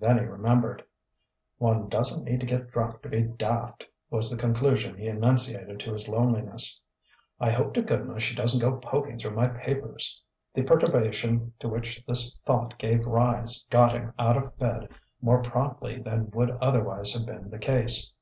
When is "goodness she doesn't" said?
7.82-8.62